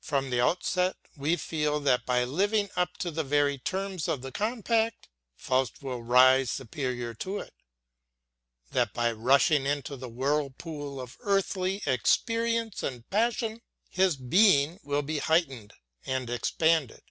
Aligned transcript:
From 0.00 0.30
the 0.30 0.40
outset 0.40 0.94
we 1.16 1.34
feel 1.34 1.80
that 1.80 2.06
by 2.06 2.22
living 2.22 2.70
up 2.76 2.96
to 2.98 3.10
the 3.10 3.24
very 3.24 3.58
terms 3.58 4.06
of 4.06 4.22
the 4.22 4.30
compact, 4.30 5.08
Faust 5.34 5.82
will 5.82 6.04
rise 6.04 6.52
superior 6.52 7.14
to 7.14 7.38
it; 7.40 7.52
that 8.70 8.92
by 8.94 9.10
rushing 9.10 9.66
into 9.66 9.96
the 9.96 10.08
whirlpool 10.08 11.00
of 11.00 11.16
earthly 11.22 11.82
experience 11.84 12.84
and 12.84 13.10
passion, 13.10 13.60
his 13.88 14.14
being 14.16 14.78
will 14.84 15.02
be 15.02 15.18
heightened 15.18 15.72
and 16.06 16.30
expanded. 16.30 17.02